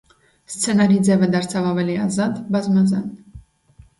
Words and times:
Սցենարի 0.53 0.95
ձևը 1.07 1.27
դարձավ 1.35 1.67
ավելի 1.73 1.97
ազատ, 2.05 2.39
բազմազան։ 2.55 3.07